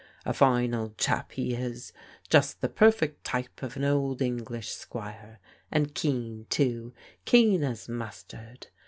[0.25, 1.93] A fine old chap he is,
[2.27, 5.39] just the perfect type of an old English squire;—
[5.71, 8.63] and keen, too, keen as^mustard.